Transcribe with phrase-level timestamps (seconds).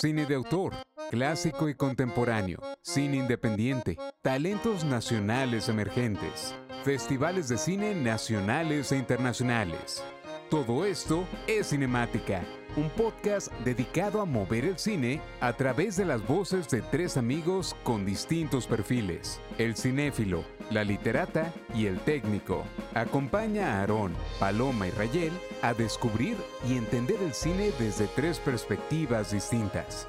[0.00, 0.74] cine de autor,
[1.10, 6.54] clásico y contemporáneo, cine independiente, talentos nacionales emergentes,
[6.84, 10.04] festivales de cine nacionales e internacionales.
[10.50, 12.44] Todo esto es Cinemática,
[12.76, 17.74] un podcast dedicado a mover el cine a través de las voces de tres amigos
[17.82, 22.64] con distintos perfiles, el cinéfilo, la literata y el técnico.
[22.94, 26.36] Acompaña a Aarón, Paloma y Rayel a descubrir
[26.68, 30.06] y entender el cine desde tres perspectivas distintas.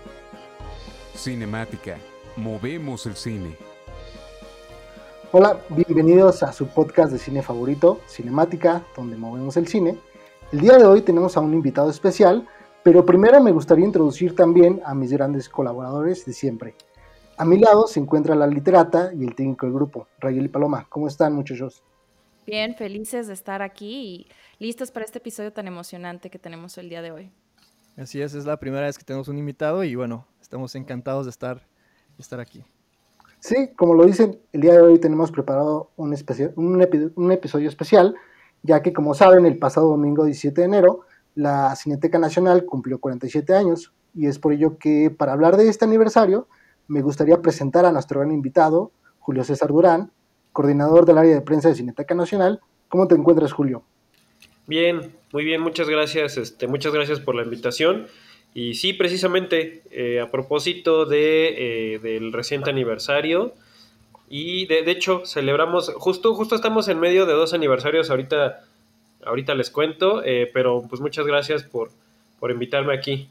[1.16, 1.98] Cinemática,
[2.36, 3.56] movemos el cine.
[5.32, 9.98] Hola, bienvenidos a su podcast de cine favorito, Cinemática, donde movemos el cine.
[10.52, 12.48] El día de hoy tenemos a un invitado especial,
[12.90, 16.74] pero primero me gustaría introducir también a mis grandes colaboradores de siempre.
[17.38, 20.88] A mi lado se encuentra la literata y el técnico del grupo, Rayel y Paloma.
[20.90, 21.84] ¿Cómo están, muchachos?
[22.48, 24.26] Bien, felices de estar aquí
[24.58, 27.32] y listos para este episodio tan emocionante que tenemos el día de hoy.
[27.96, 31.30] Así es, es la primera vez que tenemos un invitado y bueno, estamos encantados de
[31.30, 31.62] estar,
[32.18, 32.64] estar aquí.
[33.40, 36.16] Sí, como lo dicen, el día de hoy tenemos preparado un,
[36.56, 38.16] un, un episodio especial,
[38.64, 41.02] ya que como saben, el pasado domingo 17 de enero,
[41.36, 45.86] la Cineteca Nacional cumplió 47 años y es por ello que para hablar de este
[45.86, 46.48] aniversario,
[46.88, 50.12] me gustaría presentar a nuestro gran invitado, Julio César Durán,
[50.52, 52.60] coordinador del área de prensa de Cineteca Nacional.
[52.88, 53.84] ¿Cómo te encuentras, Julio?
[54.66, 56.38] Bien, muy bien, muchas gracias.
[56.38, 58.08] Este, muchas gracias por la invitación.
[58.54, 63.54] Y sí, precisamente, eh, a propósito de, eh, del reciente aniversario,
[64.30, 68.64] y de, hecho celebramos, justo, justo estamos en medio de dos aniversarios, ahorita,
[69.26, 71.90] ahorita les cuento, eh, pero pues muchas gracias por,
[72.40, 73.30] por invitarme aquí.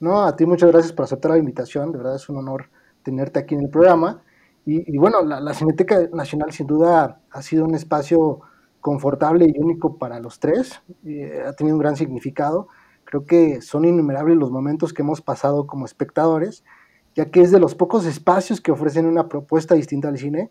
[0.00, 2.68] No, a ti muchas gracias por aceptar la invitación, de verdad es un honor
[3.02, 4.22] tenerte aquí en el programa.
[4.64, 8.42] Y, bueno, la, Cineteca Nacional sin duda ha sido un espacio
[8.80, 12.68] confortable y único para los tres, eh, ha tenido un gran significado.
[13.04, 16.64] Creo que son innumerables los momentos que hemos pasado como espectadores,
[17.16, 20.50] ya que es de los pocos espacios que ofrecen una propuesta distinta al cine,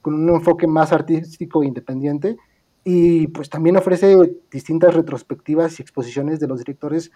[0.00, 2.36] con un enfoque más artístico e independiente,
[2.84, 4.16] y pues también ofrece
[4.50, 7.12] distintas retrospectivas y exposiciones de los directores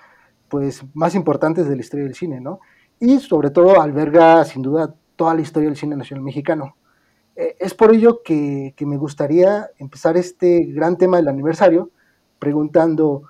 [0.49, 2.60] pues más importantes de la historia del cine, ¿no?
[3.00, 6.77] y sobre todo alberga sin duda toda la historia del cine nacional mexicano.
[7.34, 11.91] Eh, es por ello que, me gustaría empezar este gran tema del aniversario
[12.38, 13.22] preguntando,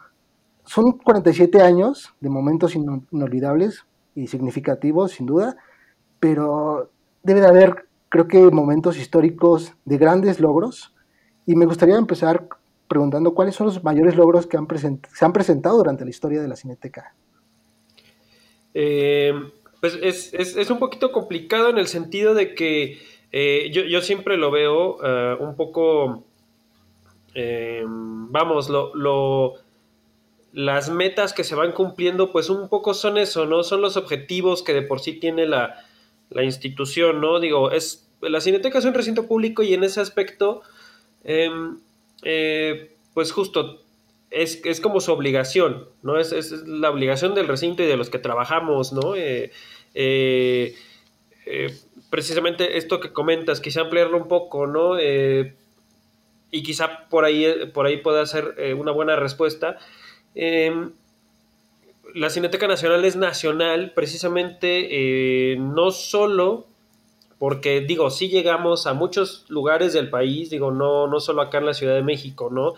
[0.65, 5.57] son 47 años de momentos inolvidables y significativos, sin duda,
[6.19, 6.91] pero
[7.23, 10.95] debe de haber, creo que, momentos históricos de grandes logros.
[11.47, 12.49] Y me gustaría empezar
[12.89, 16.57] preguntando cuáles son los mayores logros que se han presentado durante la historia de la
[16.57, 17.15] Cineteca.
[18.75, 19.33] Eh,
[19.81, 22.99] pues es, es, un poquito complicado en el sentido de que
[23.33, 26.25] eh, yo, siempre lo veo eh, un poco,
[27.35, 29.55] vamos, lo, lo,
[30.53, 33.63] las metas que se van cumpliendo, pues un poco son eso, ¿no?
[33.63, 35.85] Son los objetivos que de por sí tiene la,
[36.31, 37.41] la institución, ¿no?
[37.41, 40.63] Digo, es, la Cineteca es un recinto público y en ese aspecto,
[41.27, 41.79] em,
[43.13, 43.81] pues justo
[44.31, 46.19] es, es, como su obligación, ¿no?
[46.19, 49.15] Es, es, la obligación del recinto y de los que trabajamos, ¿no?
[49.15, 49.51] Eh,
[49.95, 50.75] eh,
[51.47, 51.75] eh,
[52.11, 54.97] precisamente esto que comentas, quizá ampliarlo un poco, ¿no?
[56.49, 59.79] y quizá por ahí, por ahí pueda ser una buena respuesta.
[60.35, 60.93] Em,
[62.15, 66.67] la Cineteca Nacional es nacional precisamente no solo
[67.39, 71.67] porque digo, sí llegamos a muchos lugares del país, digo, no, no solo acá en
[71.67, 72.75] la Ciudad de México, ¿no?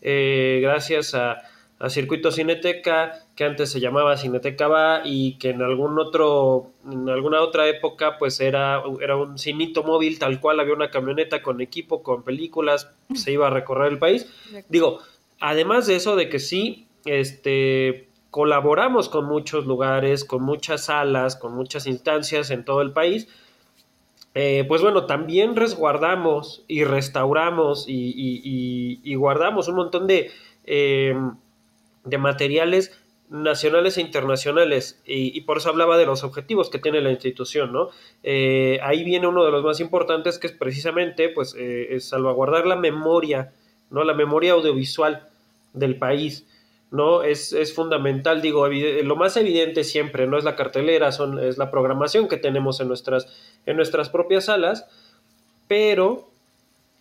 [0.00, 1.42] Eh, gracias a,
[1.90, 7.40] Circuito Cineteca, que antes se llamaba Cineteca Va y que en algún otro, en alguna
[7.40, 12.02] otra época, pues era, era un cinito móvil, tal cual había una camioneta con equipo,
[12.02, 14.26] con películas, se iba a recorrer el país.
[14.68, 14.98] Digo,
[15.38, 21.54] además de eso, de que sí, este colaboramos con muchos lugares, con muchas salas, con
[21.54, 23.28] muchas instancias en todo el país
[24.34, 30.30] eh, pues bueno, también resguardamos y restauramos y, guardamos un montón de,
[30.64, 31.14] eh,
[32.04, 32.96] de materiales
[33.30, 37.88] nacionales e internacionales y, por eso hablaba de los objetivos que tiene la institución, ¿no?
[38.22, 41.54] Eh, ahí viene uno de los más importantes que es precisamente pues
[41.98, 43.52] salvaguardar la memoria,
[43.90, 44.04] ¿no?
[44.04, 45.28] La memoria audiovisual
[45.72, 46.46] del país.
[46.90, 47.22] ¿No?
[47.22, 51.70] Es, es fundamental, digo, lo más evidente siempre, no es la cartelera, son, es la
[51.70, 53.26] programación que tenemos en nuestras,
[53.66, 54.86] en nuestras propias salas,
[55.66, 56.28] pero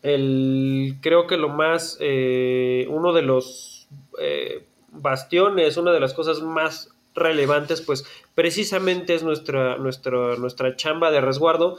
[0.03, 3.87] el, creo que lo más, eh, uno de los
[4.19, 8.05] eh, bastiones, una de las cosas más relevantes, pues
[8.35, 11.77] precisamente es nuestra, nuestra, nuestra chamba de resguardo.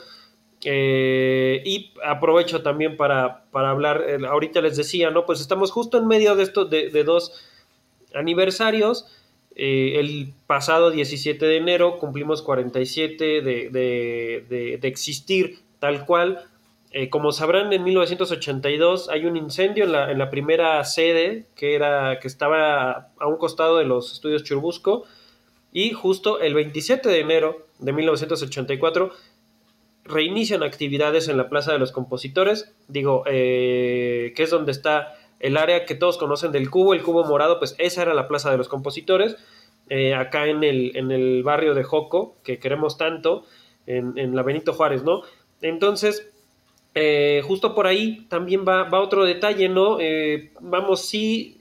[0.64, 5.24] Eh, y aprovecho también para, para hablar, ahorita les decía, ¿no?
[5.24, 7.32] Pues estamos justo en medio de esto, de, de dos
[8.14, 9.06] aniversarios.
[9.54, 16.44] eh, el pasado 17 de enero cumplimos 47 de, de, existir tal cual.
[16.90, 21.74] Eh, como sabrán, en 1982 hay un incendio en la, en la, primera sede que,
[21.74, 25.04] era, que estaba a un costado de los estudios Churbusco
[25.70, 29.12] y justo el 27 de enero de 1984
[30.04, 35.56] reinician actividades en la Plaza de los Compositores, digo, eh, que es donde está el
[35.56, 38.58] área que todos conocen del cubo, el cubo morado, pues esa era la Plaza de
[38.58, 39.36] los Compositores,
[39.90, 43.44] eh, acá en el, en el barrio de Joco, que queremos tanto,
[43.86, 45.22] en, la Benito Juárez, ¿no?
[45.62, 46.30] Entonces,
[46.94, 49.98] eh, justo por ahí también va, va otro detalle, ¿no?
[49.98, 51.58] Eh, vamos, sí,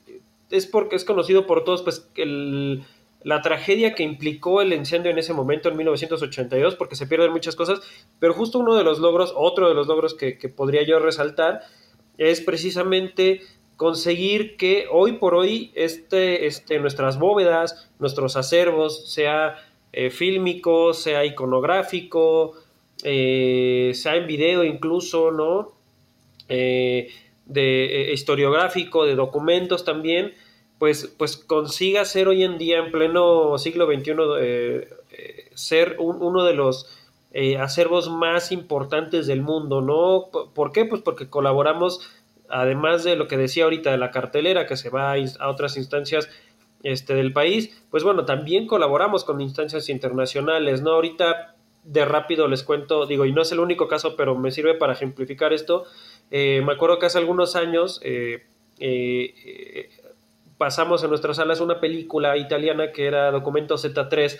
[0.50, 2.84] es porque es conocido por todos, pues, el,
[3.24, 7.56] la tragedia que implicó el incendio en ese momento, en 1982, porque se pierden muchas
[7.56, 7.80] cosas,
[8.20, 11.62] pero justo uno de los logros, otro de los logros que, que podría yo resaltar,
[12.18, 13.42] es precisamente
[13.78, 19.56] conseguir que hoy por hoy este, este, nuestras bóvedas, nuestros acervos, sea
[19.94, 22.54] eh, fílmico, sea iconográfico,
[23.04, 25.74] eh, sea en video incluso, ¿no?
[26.50, 27.10] Eh,
[27.46, 30.34] de historiográfico, de documentos también,
[30.80, 34.14] pues, pues consiga ser hoy en día, en pleno siglo XXI,
[35.54, 36.88] ser uno de los
[37.60, 40.30] acervos más importantes del mundo, ¿no?
[40.54, 40.84] ¿Por qué?
[40.86, 42.02] Pues porque colaboramos
[42.50, 46.30] además de lo que decía ahorita de la cartelera que se va a, otras instancias
[46.84, 50.92] este, del país, pues bueno, también colaboramos con instancias internacionales, ¿no?
[50.92, 54.76] Ahorita de rápido les cuento, digo, y no es el único caso, pero me sirve
[54.76, 55.86] para ejemplificar esto.
[56.32, 58.46] Eh, me acuerdo que hace algunos años eh,
[58.80, 59.90] eh,
[60.58, 64.38] pasamos en nuestras salas una película italiana que era Documento Z3,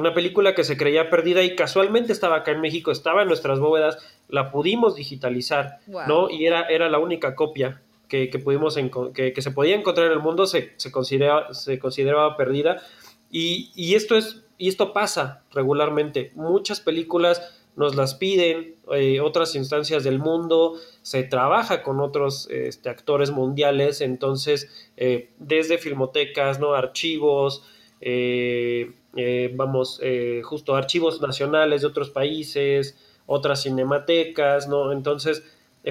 [0.00, 3.60] una película que se creía perdida y casualmente estaba acá en México, estaba en nuestras
[3.60, 3.98] bóvedas,
[4.28, 6.30] la pudimos digitalizar, ¿no?
[6.30, 8.76] Y era, era la única copia que, pudimos
[9.14, 12.82] que, que, se podía encontrar en el mundo, se, se, consideraba, se consideraba perdida.
[13.30, 16.30] Y, y, esto es, y esto pasa regularmente.
[16.34, 22.88] Muchas películas nos las piden, eh, otras instancias del mundo, se trabaja con otros este,
[22.88, 26.74] actores mundiales, entonces, eh, desde filmotecas, ¿no?
[26.74, 27.64] Archivos,
[28.00, 32.96] eh, eh, vamos, eh, justo archivos nacionales de otros países,
[33.26, 34.92] otras cinematecas, ¿no?
[34.92, 35.42] Entonces,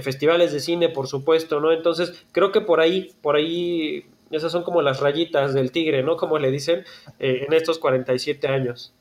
[0.01, 1.71] festivales de cine, por supuesto, ¿no?
[1.71, 6.17] Entonces, creo que por ahí, por ahí, esas son como las rayitas del tigre, ¿no?
[6.17, 6.83] Como le dicen,
[7.19, 8.93] en estos 47 años.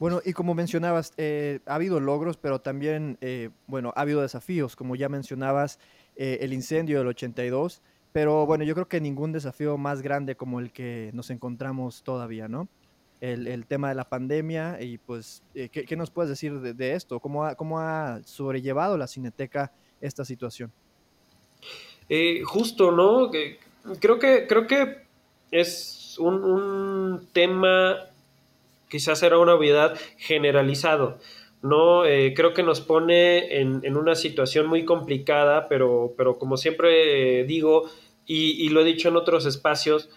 [0.00, 1.12] Bueno, y como mencionabas,
[1.66, 3.18] ha habido logros, pero también,
[3.66, 5.78] bueno, ha habido desafíos, como ya mencionabas,
[6.16, 7.80] el incendio del 82,
[8.12, 12.48] pero bueno, yo creo que ningún desafío más grande como el que nos encontramos todavía,
[12.48, 12.68] ¿no?
[13.20, 17.18] El, tema de la pandemia y pues, eh, ¿qué, nos puedes decir de, esto?
[17.18, 20.72] ¿Cómo ha, ¿Cómo ha, sobrellevado la Cineteca esta situación?
[22.08, 23.30] Eh, justo, ¿no?
[24.00, 25.02] Creo que, creo que
[25.50, 27.96] es un, tema,
[28.88, 31.18] quizás era una obviedad, generalizado.
[31.60, 32.04] ¿no?
[32.04, 37.90] Eh, creo que nos pone en, una situación muy complicada, pero, pero como siempre digo,
[38.26, 40.10] y, lo he dicho en otros espacios,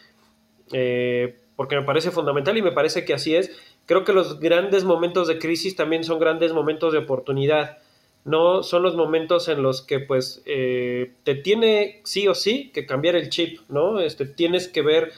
[0.74, 3.52] eh, porque me parece fundamental y me parece que así es,
[3.86, 7.78] creo que los grandes momentos de crisis también son grandes momentos de oportunidad.
[8.26, 12.88] No son los momentos en los que pues eh, te tiene sí o sí que
[12.88, 14.00] cambiar el chip, ¿no?
[14.00, 15.12] Este, tienes que ver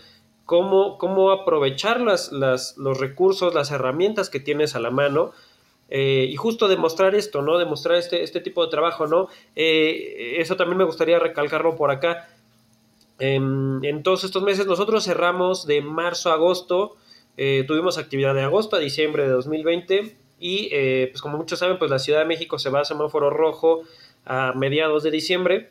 [0.44, 5.32] cómo, cómo aprovechar las, las, los recursos, las herramientas que tienes a la mano
[5.88, 7.58] eh, y justo demostrar esto, ¿no?
[7.58, 9.30] Demostrar este, este tipo de trabajo, ¿no?
[9.56, 12.28] Eh, eso también me gustaría recalcarlo por acá.
[13.26, 16.98] En, todos estos meses nosotros cerramos de marzo a agosto,
[17.38, 20.70] eh, tuvimos actividad de agosto a diciembre de 2020 y
[21.08, 23.84] pues como muchos saben, pues la Ciudad de México se va a semáforo rojo
[24.26, 25.70] a mediados de diciembre.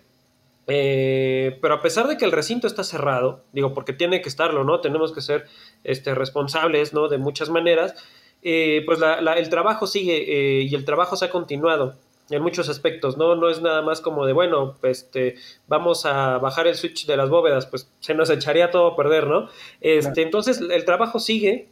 [0.65, 4.81] pero a pesar de que el recinto está cerrado, digo, porque tiene que estarlo, ¿no?
[4.81, 5.47] Tenemos que ser
[5.85, 7.09] este, responsables, ¿no?
[7.09, 7.95] De muchas maneras.
[8.43, 8.99] Eh, pues
[9.37, 11.97] el trabajo sigue eh, y el trabajo se ha continuado
[12.33, 13.35] en muchos aspectos, ¿no?
[13.37, 15.37] No es nada más como de, bueno, este,
[15.69, 19.27] vamos a bajar el switch de las bóvedas, pues se nos echaría todo a perder,
[19.27, 19.49] ¿no?
[19.81, 21.69] Este, Entonces, el trabajo sigue,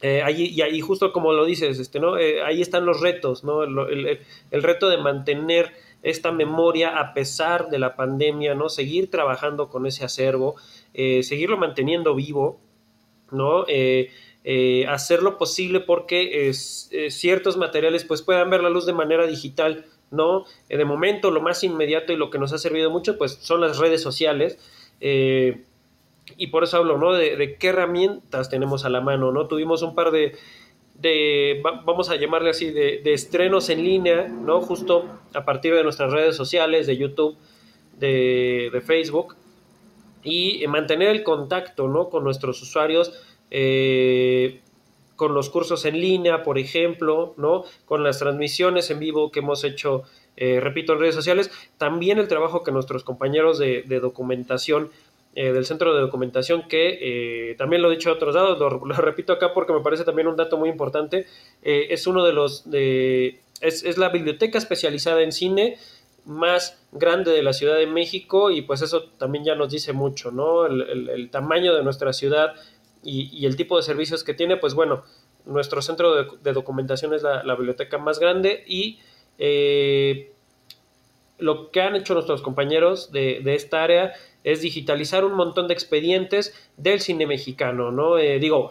[0.00, 2.14] eh, y ahí justo como lo dices, este, ¿no?
[2.14, 3.64] ahí están los retos, ¿no?
[3.64, 5.72] El, el, reto de mantener
[6.04, 8.68] esta memoria a pesar de la pandemia, ¿no?
[8.68, 10.54] Seguir trabajando con ese acervo,
[10.94, 12.60] seguirlo manteniendo vivo,
[13.30, 13.64] ¿no?
[13.68, 14.10] Eh,
[14.88, 19.26] hacer lo posible porque es, eh, ciertos materiales pues puedan ver la luz de manera
[19.26, 20.44] digital, ¿no?
[20.68, 23.60] Eh, de momento lo más inmediato y lo que nos ha servido mucho pues son
[23.60, 24.58] las redes sociales
[25.00, 27.12] y por eso hablo, ¿no?
[27.12, 29.46] De, qué herramientas tenemos a la mano, ¿no?
[29.46, 30.36] Tuvimos un par de,
[30.94, 34.60] de vamos a llamarle así, de, de, estrenos en línea, ¿no?
[34.60, 37.36] Justo a partir de nuestras redes sociales, de YouTube,
[37.98, 39.36] de, de Facebook,
[40.22, 42.10] y mantener el contacto, ¿no?
[42.10, 43.12] Con nuestros usuarios
[43.50, 44.60] eh,
[45.16, 47.64] con los cursos en línea, por ejemplo, ¿no?
[47.86, 50.04] Con las transmisiones en vivo que hemos hecho,
[50.36, 54.90] eh, repito, en redes sociales, también el trabajo que nuestros compañeros de, documentación
[55.34, 59.32] eh, del centro de documentación, que también lo he dicho a otros dados, lo, repito
[59.32, 61.26] acá porque me parece también un dato muy importante,
[61.62, 65.78] es uno de los, de, es, la biblioteca especializada en cine
[66.24, 70.30] más grande de la Ciudad de México y pues eso también ya nos dice mucho,
[70.30, 70.66] ¿no?
[70.66, 72.54] el tamaño de nuestra ciudad,
[73.02, 75.04] y, el tipo de servicios que tiene, pues bueno,
[75.44, 78.98] nuestro centro de, documentación es la, biblioteca más grande y
[79.38, 80.32] eh,
[81.38, 84.12] lo que han hecho nuestros compañeros de, esta área
[84.44, 88.18] es digitalizar un montón de expedientes del cine mexicano, ¿no?
[88.18, 88.70] Eh, digo,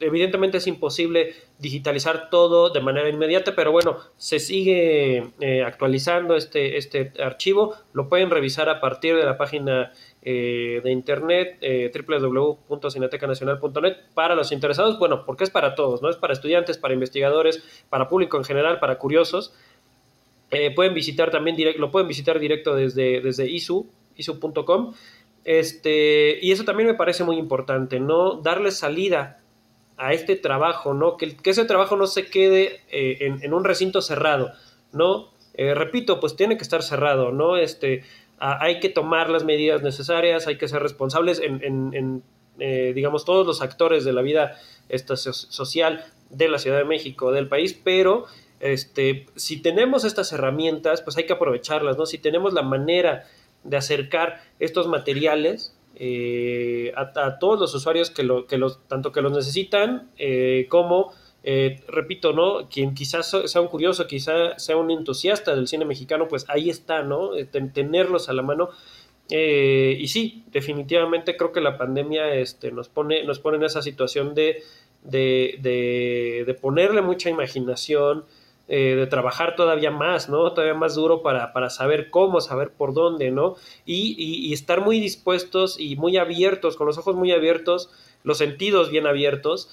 [0.00, 6.76] evidentemente es imposible digitalizar todo de manera inmediata, pero bueno, se sigue eh, actualizando este,
[6.76, 9.92] este archivo, lo pueden revisar a partir de la página
[10.24, 11.90] eh, de internet, eh,
[14.14, 16.08] para los interesados, bueno, porque es para todos, ¿no?
[16.10, 17.60] Es para estudiantes, para investigadores,
[17.90, 19.52] para público en general, para curiosos.
[20.52, 24.94] Eh, pueden visitar también, lo pueden visitar directo desde, desde isu, isu.com.
[25.44, 28.34] Este, y eso también me parece muy importante, ¿no?
[28.34, 29.40] Darle salida
[29.96, 31.16] a este trabajo, ¿no?
[31.16, 34.52] Que, que ese trabajo no se quede en, en, un recinto cerrado,
[34.92, 35.32] ¿no?
[35.54, 37.58] repito, pues tiene que estar cerrado, ¿no?
[37.58, 38.04] Este,
[38.42, 42.22] hay que tomar las medidas necesarias, hay que ser responsables en,
[42.58, 44.58] eh, digamos, todos los actores de la vida
[45.28, 48.26] social de la Ciudad de México, del país, pero
[48.58, 52.04] este, si tenemos estas herramientas, pues hay que aprovecharlas, ¿no?
[52.04, 53.24] Si tenemos la manera
[53.62, 59.20] de acercar estos materiales eh, a, todos los usuarios que, lo, que los, tanto que
[59.20, 61.12] los necesitan eh, como
[61.44, 62.68] eh, repito, ¿no?
[62.68, 67.02] Quien quizás sea un curioso, quizás sea un entusiasta del cine mexicano, pues ahí está,
[67.02, 67.34] ¿no?
[67.36, 68.70] Eh, tenerlos a la mano.
[69.28, 73.82] Eh, y sí, definitivamente creo que la pandemia este, nos, pone, nos pone en esa
[73.82, 74.62] situación de,
[75.02, 78.24] de, ponerle mucha imaginación,
[78.68, 80.50] de trabajar todavía más, ¿no?
[80.52, 83.56] Todavía más duro para, para saber cómo, saber por dónde, ¿no?
[83.84, 87.90] Y, estar muy dispuestos y muy abiertos, con los ojos muy abiertos,
[88.22, 89.68] los sentidos bien abiertos,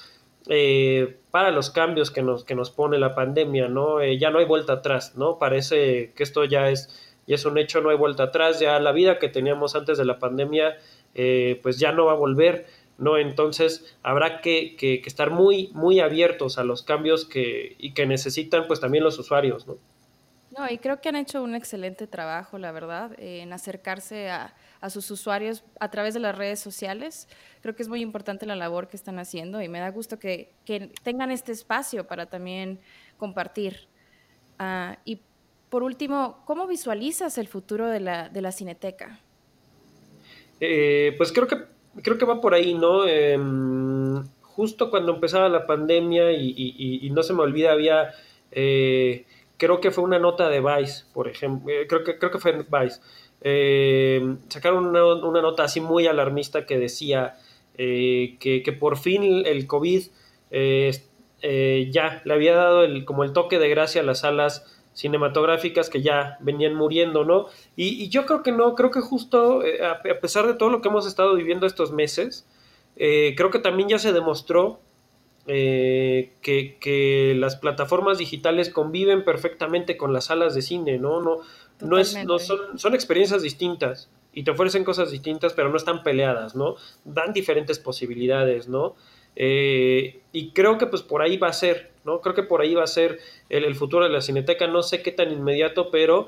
[0.47, 4.01] eh, para los cambios que nos, que nos pone la pandemia, ¿no?
[4.01, 5.37] Eh, ya no hay vuelta atrás, ¿no?
[5.37, 6.89] Parece que esto ya es,
[7.27, 10.05] ya es un hecho, no hay vuelta atrás, ya la vida que teníamos antes de
[10.05, 10.77] la pandemia,
[11.15, 12.65] eh, pues ya no va a volver,
[12.97, 13.17] ¿no?
[13.17, 18.65] Entonces habrá que, que, estar muy, muy abiertos a los cambios que, y que necesitan,
[18.67, 19.77] pues también los usuarios, ¿no?
[20.59, 24.89] No, y creo que han hecho un excelente trabajo, la verdad, en acercarse a, a
[24.89, 27.29] sus usuarios a través de las redes sociales.
[27.61, 30.51] Creo que es muy importante la labor que están haciendo y me da gusto que,
[31.01, 32.81] tengan este espacio para también
[33.15, 33.87] compartir.
[34.57, 35.21] Ah, y
[35.69, 39.17] por último, ¿cómo visualizas el futuro de la, de la Cineteca?
[40.59, 41.55] Eh, pues creo que,
[42.03, 43.07] creo que va por ahí, ¿no?
[43.07, 48.09] Em, justo cuando empezaba la pandemia y, no se me olvida, había,
[48.51, 49.25] eh,
[49.59, 52.53] creo que fue una nota de Vice, por ejemplo, eh, creo, que, creo que fue
[52.53, 52.99] Vice,
[53.41, 57.37] eh, sacaron una, nota así muy alarmista que decía
[57.77, 60.03] eh, que, por fin el COVID
[60.51, 65.89] eh, ya le había dado el, como el toque de gracia a las salas cinematográficas
[65.89, 67.45] que ya venían muriendo, ¿no?
[67.77, 71.07] Y, yo creo que no, creo que justo a, pesar de todo lo que hemos
[71.07, 72.45] estado viviendo estos meses,
[72.97, 74.81] creo que también ya se demostró
[75.53, 81.21] que, que, las plataformas digitales conviven perfectamente con las salas de cine, ¿no?
[81.21, 81.39] No,
[81.81, 86.03] no, es, no son, son experiencias distintas y te ofrecen cosas distintas, pero no están
[86.03, 86.75] peleadas, ¿no?
[87.03, 88.95] Dan diferentes posibilidades, ¿no?
[89.35, 92.21] Eh, y creo que pues por ahí va a ser, ¿no?
[92.21, 95.11] Creo que por ahí va a ser el, futuro de la cineteca, no sé qué
[95.11, 96.27] tan inmediato, pero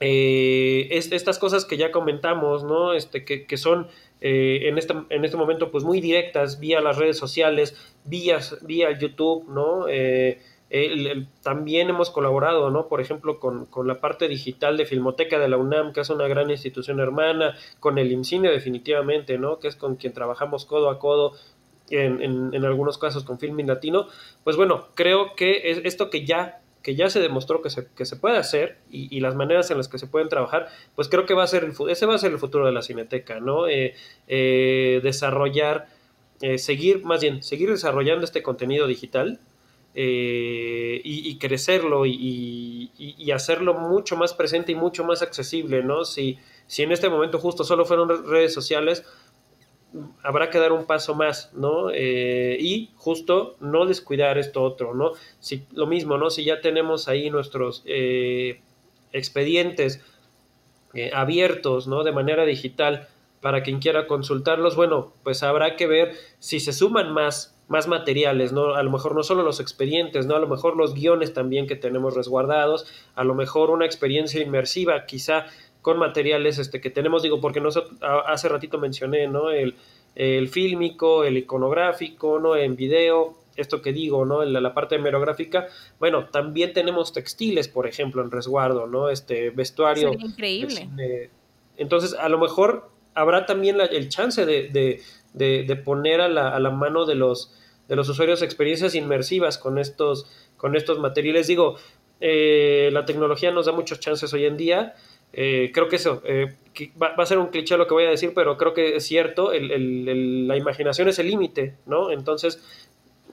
[0.00, 2.92] eh, estas cosas que ya comentamos, ¿no?
[2.92, 3.88] Este, que, que son
[4.20, 8.96] eh, en, este, en este momento pues muy directas, vía las redes sociales, vía, vía
[8.98, 9.86] YouTube, ¿no?
[11.42, 12.88] también hemos colaborado, ¿no?
[12.88, 16.50] Por ejemplo, con, la parte digital de Filmoteca de la UNAM, que es una gran
[16.50, 19.60] institución hermana, con el IMCINE definitivamente, ¿no?
[19.60, 21.32] Que es con quien trabajamos codo a codo
[21.90, 24.08] en, en, algunos casos con Filmin Latino.
[24.44, 28.04] Pues bueno, creo que es esto que ya que ya se demostró que se, que
[28.06, 31.34] se puede hacer y, las maneras en las que se pueden trabajar, pues creo que
[31.34, 33.68] va a ser el, ese va a ser el futuro de la cineteca, ¿no?
[33.68, 33.94] Eh,
[34.26, 35.88] eh, desarrollar,
[36.40, 39.40] eh, seguir, más bien, seguir desarrollando este contenido digital,
[40.00, 46.04] eh, y, crecerlo y, hacerlo mucho más presente y mucho más accesible, ¿no?
[46.04, 49.04] Si, si en este momento justo solo fueron redes sociales,
[50.22, 51.90] habrá que dar un paso más, ¿no?
[51.92, 55.12] Eh, y justo no descuidar esto otro, ¿no?
[55.40, 56.30] Si, lo mismo, ¿no?
[56.30, 58.60] Si ya tenemos ahí nuestros eh,
[59.12, 60.02] expedientes
[61.12, 62.02] abiertos, ¿no?
[62.02, 63.08] De manera digital
[63.40, 68.52] para quien quiera consultarlos, bueno, pues habrá que ver si se suman más más materiales,
[68.52, 68.74] ¿no?
[68.74, 70.34] A lo mejor no solo los expedientes, ¿no?
[70.34, 75.04] A lo mejor los guiones también que tenemos resguardados, a lo mejor una experiencia inmersiva,
[75.04, 75.46] quizá
[75.82, 79.50] con materiales este, que tenemos, digo, porque nosotros, hace ratito mencioné, ¿no?
[79.50, 79.74] El,
[80.14, 82.56] el fílmico, el iconográfico, ¿no?
[82.56, 84.44] En video, esto que digo, ¿no?
[84.44, 85.68] La, la parte hemerográfica,
[85.98, 89.10] bueno, también tenemos textiles, por ejemplo, en resguardo, ¿no?
[89.10, 90.12] Este vestuario.
[90.12, 91.30] increíble.
[91.76, 94.68] entonces, a lo mejor habrá también el chance de,
[95.34, 97.52] de, poner a la, a la, mano de los,
[97.88, 101.46] de los usuarios experiencias inmersivas con estos, con estos materiales.
[101.46, 101.76] Digo,
[102.20, 104.94] eh, la tecnología nos da muchos chances hoy en día.
[105.32, 106.54] Eh, creo que eso eh,
[107.00, 109.52] va, a ser un cliché lo que voy a decir, pero creo que es cierto,
[109.52, 112.10] la imaginación es el límite, ¿no?
[112.10, 112.62] Entonces,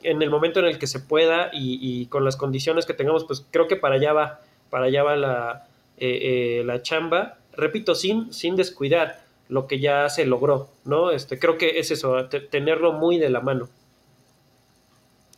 [0.04, 3.46] en el momento en el que se pueda y, con las condiciones que tengamos, pues
[3.52, 7.38] creo que para allá va, para allá va la, la chamba.
[7.54, 11.12] Repito, sin, sin descuidar lo que ya se logró, ¿no?
[11.12, 13.70] Este, creo que es eso, tenerlo muy de la mano.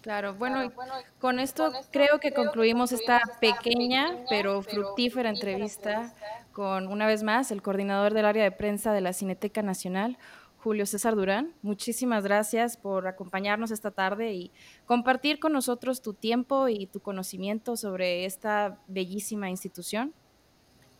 [0.07, 0.71] Claro, bueno,
[1.19, 6.13] con esto creo que concluimos esta pequeña pero fructífera entrevista
[6.53, 10.17] con, una vez más, el coordinador del área de prensa de la Cineteca Nacional,
[10.63, 11.55] Julio César Durán.
[11.61, 14.53] Muchísimas gracias por acompañarnos esta tarde y
[14.85, 20.13] compartir con nosotros tu tiempo y tu conocimiento sobre esta bellísima institución.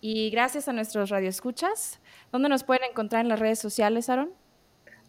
[0.02, 2.02] Y gracias a nuestros radioescuchas.
[2.30, 4.32] ¿Dónde nos pueden encontrar en las redes sociales, Aaron?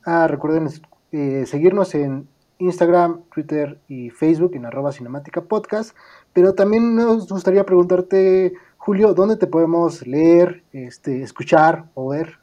[0.04, 0.68] Ah, recuerden
[1.10, 2.28] eh, seguirnos en
[2.58, 5.96] Instagram, Twitter y Facebook en arroba cinemática podcast.
[6.32, 12.38] Pero también nos gustaría preguntarte, Julio, ¿dónde te podemos leer, este, escuchar o ver?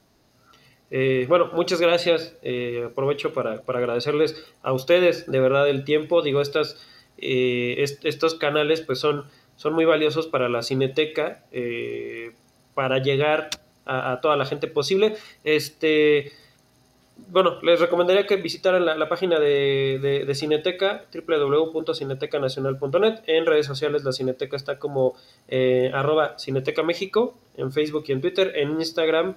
[0.92, 2.36] Eh, bueno, muchas gracias.
[2.42, 6.22] Eh, aprovecho para, para, agradecerles a ustedes de verdad el tiempo.
[6.22, 6.78] Digo, estas,
[7.18, 12.34] estos canales pues son son muy valiosos para la cineteca, eh,
[12.74, 13.50] para llegar
[13.86, 15.16] a, toda la gente posible.
[15.44, 16.32] Este,
[17.18, 23.22] bueno, les recomendaría que visitaran la, página de, de, Cineteca, www.cinetecanacional.net.
[23.28, 25.16] En redes sociales la Cineteca está como
[25.48, 29.36] eh, arroba Cineteca México, en Facebook y en Twitter, en Instagram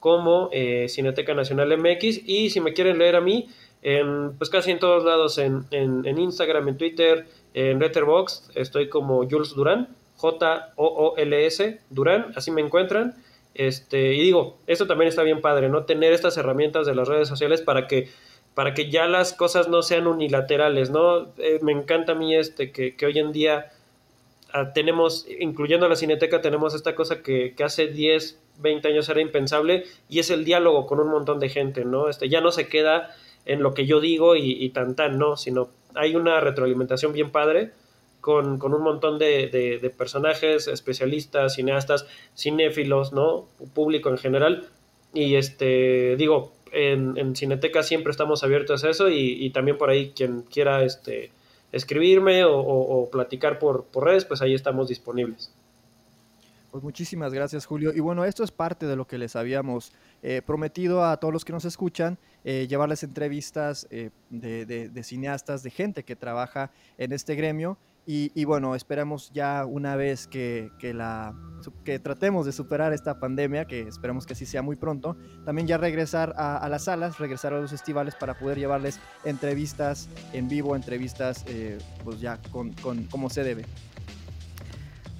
[0.00, 2.22] como eh, Cineteca Nacional MX.
[2.26, 3.48] Y si me quieren leer a mí,
[3.82, 8.88] en, pues casi en todos lados, en, en, en Instagram, en Twitter, en Letterboxd estoy
[8.88, 13.14] como Jules Durán, J-O-O-L-S, Durán, así me encuentran.
[13.54, 15.84] Este, y digo, esto también está bien padre, ¿no?
[15.84, 18.08] Tener estas herramientas de las redes sociales para que,
[18.54, 21.32] para que ya las cosas no sean unilaterales, ¿no?
[21.38, 23.72] Eh, me encanta a mí este, que, hoy en día
[24.52, 29.20] ah, tenemos, incluyendo la cineteca, tenemos esta cosa que, que, hace 10, 20 años era
[29.20, 32.08] impensable y es el diálogo con un montón de gente, ¿no?
[32.08, 33.14] Este, ya no se queda
[33.46, 35.36] en lo que yo digo y, y tan tan, ¿no?
[35.36, 37.72] Sino hay una retroalimentación bien padre
[38.20, 42.06] con, un montón de, personajes, especialistas, cineastas,
[42.36, 43.46] cinéfilos, ¿no?
[43.74, 44.68] Público en general.
[45.12, 50.42] Y este, digo, en, Cineteca siempre estamos abiertos a eso y, también por ahí quien
[50.42, 51.32] quiera este,
[51.72, 55.52] escribirme o, platicar por, por redes, pues ahí estamos disponibles.
[56.70, 57.92] Pues muchísimas gracias, Julio.
[57.92, 61.44] Y bueno, esto es parte de lo que les habíamos eh, prometido a todos los
[61.44, 67.34] que nos escuchan, eh, llevarles entrevistas eh, de, cineastas, de gente que trabaja en este
[67.34, 67.76] gremio.
[68.06, 71.32] Y, bueno, esperamos ya una vez que, la,
[71.84, 75.78] que tratemos de superar esta pandemia, que esperemos que así sea muy pronto, también ya
[75.78, 81.44] regresar a, las salas, regresar a los festivales para poder llevarles entrevistas en vivo, entrevistas
[82.02, 83.64] pues ya con, con como se debe.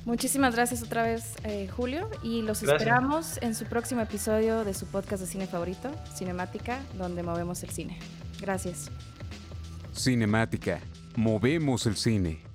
[0.05, 4.87] Muchísimas gracias otra vez, eh, Julio, y los esperamos en su próximo episodio de su
[4.87, 7.99] podcast de cine favorito, Cinemática, donde movemos el cine.
[8.40, 8.90] Gracias.
[9.95, 10.81] Cinemática,
[11.16, 12.50] movemos el cine.